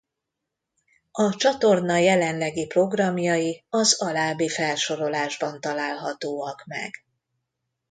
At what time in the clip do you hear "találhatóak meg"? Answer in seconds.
5.61-6.91